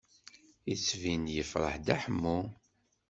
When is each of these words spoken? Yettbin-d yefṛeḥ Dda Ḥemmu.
Yettbin-d 0.69 1.29
yefṛeḥ 1.37 1.75
Dda 1.77 1.95
Ḥemmu. 2.03 2.39